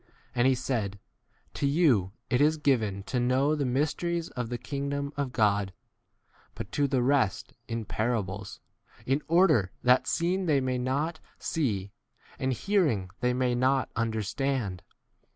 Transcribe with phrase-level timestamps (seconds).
[0.33, 0.97] And he said,
[1.53, 5.73] To you it is given to know the mysteries of the kingdom of God,
[6.55, 8.59] but to the rest in parables,
[9.05, 11.91] in order that seeing they may not see,
[12.39, 14.83] and hearing they may not 11 understand.